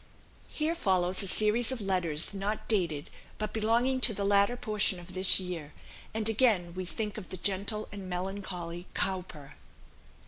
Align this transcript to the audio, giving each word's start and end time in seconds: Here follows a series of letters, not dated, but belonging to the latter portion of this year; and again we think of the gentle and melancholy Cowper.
Here 0.49 0.73
follows 0.73 1.21
a 1.21 1.27
series 1.27 1.71
of 1.71 1.79
letters, 1.79 2.33
not 2.33 2.67
dated, 2.67 3.11
but 3.37 3.53
belonging 3.53 4.01
to 4.01 4.15
the 4.15 4.25
latter 4.25 4.57
portion 4.57 4.99
of 4.99 5.13
this 5.13 5.39
year; 5.39 5.73
and 6.11 6.27
again 6.27 6.73
we 6.73 6.85
think 6.85 7.19
of 7.19 7.29
the 7.29 7.37
gentle 7.37 7.87
and 7.91 8.09
melancholy 8.09 8.87
Cowper. 8.95 9.53